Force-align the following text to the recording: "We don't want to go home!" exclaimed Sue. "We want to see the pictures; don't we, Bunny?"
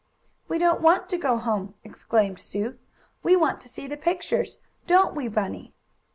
"We 0.47 0.57
don't 0.57 0.81
want 0.81 1.09
to 1.09 1.17
go 1.19 1.37
home!" 1.37 1.75
exclaimed 1.83 2.39
Sue. 2.39 2.79
"We 3.21 3.35
want 3.35 3.61
to 3.61 3.69
see 3.69 3.85
the 3.85 3.97
pictures; 3.97 4.57
don't 4.87 5.13
we, 5.13 5.27
Bunny?" 5.27 5.75